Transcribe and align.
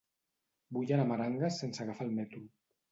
Vull 0.77 0.95
anar 0.95 1.05
a 1.09 1.11
Meranges 1.13 1.63
sense 1.65 1.87
agafar 1.87 2.11
el 2.11 2.21
metro. 2.23 2.47